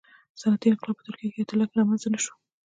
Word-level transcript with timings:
صنعتي 0.39 0.67
انقلاب 0.69 0.95
په 0.97 1.03
ترکیه 1.07 1.29
یا 1.29 1.37
اېټالیا 1.41 1.65
کې 1.67 1.75
رامنځته 1.79 2.07
نه 2.13 2.19
شو 2.23 2.33